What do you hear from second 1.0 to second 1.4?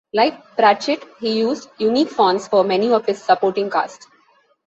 he